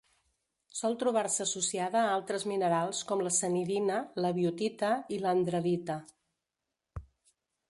[0.77, 6.03] Sol trobar-se associada a altres minerals com la sanidina, la biotita i l'andradita.